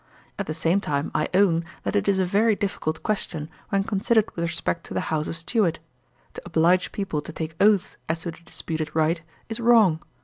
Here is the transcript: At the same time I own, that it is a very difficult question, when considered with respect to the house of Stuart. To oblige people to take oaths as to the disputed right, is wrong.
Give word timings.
At 0.39 0.47
the 0.47 0.55
same 0.55 0.81
time 0.81 1.11
I 1.13 1.29
own, 1.31 1.63
that 1.83 1.95
it 1.95 2.07
is 2.07 2.17
a 2.17 2.25
very 2.25 2.55
difficult 2.55 3.03
question, 3.03 3.51
when 3.69 3.83
considered 3.83 4.35
with 4.35 4.43
respect 4.45 4.83
to 4.87 4.95
the 4.95 4.99
house 5.13 5.27
of 5.27 5.37
Stuart. 5.37 5.77
To 6.33 6.41
oblige 6.43 6.91
people 6.91 7.21
to 7.21 7.31
take 7.31 7.53
oaths 7.61 7.97
as 8.09 8.21
to 8.21 8.31
the 8.31 8.37
disputed 8.43 8.89
right, 8.95 9.21
is 9.47 9.59
wrong. 9.59 9.99